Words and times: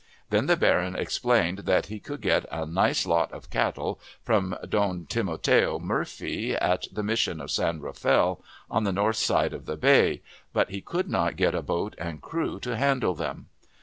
Then 0.31 0.47
the 0.47 0.57
baron 0.57 0.95
explained 0.95 1.59
that 1.59 1.85
he 1.85 1.99
could 1.99 2.21
get 2.21 2.47
a 2.51 2.65
nice 2.65 3.05
lot 3.05 3.31
of 3.31 3.51
cattle 3.51 3.99
from 4.23 4.57
Don 4.67 5.05
Timoteo 5.05 5.77
Murphy, 5.77 6.55
at 6.55 6.87
the 6.91 7.03
Mission 7.03 7.39
of 7.39 7.51
San 7.51 7.79
Rafael, 7.81 8.43
on 8.67 8.83
the 8.83 8.91
north 8.93 9.29
aide 9.29 9.53
of 9.53 9.67
the 9.67 9.77
bay, 9.77 10.23
but 10.53 10.71
he 10.71 10.81
could 10.81 11.07
not 11.07 11.35
get 11.35 11.53
a 11.53 11.61
boat 11.61 11.93
and 11.99 12.19
crew 12.19 12.59
to 12.61 12.75
handle 12.75 13.13
them. 13.13 13.49